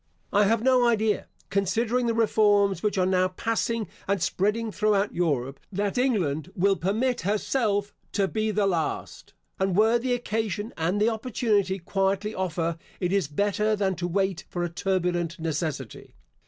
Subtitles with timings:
[0.33, 5.59] I have no idea, considering the reforms which are now passing and spreading throughout Europe,
[5.71, 11.09] that England will permit herself to be the last; and where the occasion and the
[11.09, 16.15] opportunity quietly offer, it is better than to wait for a turbulent necessity.